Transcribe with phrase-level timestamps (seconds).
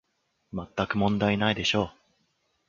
[0.51, 1.91] まったく問題ないでしょう